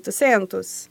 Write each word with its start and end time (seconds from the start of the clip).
0800. 0.00 0.86